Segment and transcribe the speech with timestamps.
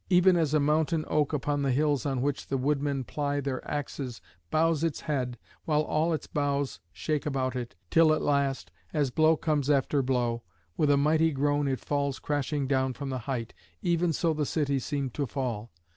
[0.09, 4.19] Even as a mountain oak upon the hills on which the woodmen ply their axes
[4.49, 9.37] bows its head while all its boughs shake about it, till at last, as blow
[9.37, 10.41] comes after blow,
[10.75, 13.53] with a mighty groan it falls crashing down from the height,
[13.83, 15.69] even so the city seemed to fall.